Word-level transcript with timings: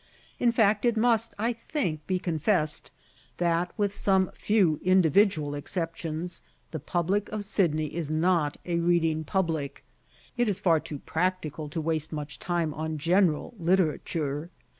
In 0.39 0.51
fact 0.51 0.83
it 0.83 0.97
must, 0.97 1.35
I 1.37 1.53
think, 1.53 2.07
be 2.07 2.17
confessed 2.17 2.89
that, 3.37 3.71
with 3.77 3.93
some 3.93 4.31
few 4.33 4.79
individual 4.83 5.53
exceptions, 5.53 6.41
the 6.71 6.79
public 6.79 7.29
of 7.29 7.45
Sydney 7.45 7.93
is 7.95 8.09
not 8.09 8.57
a 8.65 8.79
reading 8.79 9.23
public. 9.23 9.85
It 10.37 10.49
is 10.49 10.57
far 10.59 10.79
too 10.79 10.97
practical 10.97 11.69
to 11.69 11.79
waste 11.79 12.11
much 12.11 12.39
time 12.39 12.73
on 12.73 12.97
general 12.97 13.53
literature. 13.59 14.49